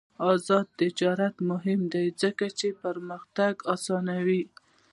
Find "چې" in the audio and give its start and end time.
2.59-2.67